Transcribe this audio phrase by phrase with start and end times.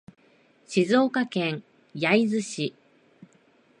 [0.65, 1.63] 静岡県
[1.93, 2.73] 焼津市